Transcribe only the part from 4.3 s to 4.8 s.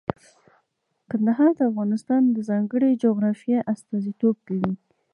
کوي.